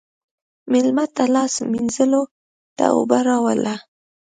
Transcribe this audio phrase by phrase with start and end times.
[0.71, 2.23] مېلمه ته لاس مینځلو
[2.77, 3.75] ته اوبه راوله.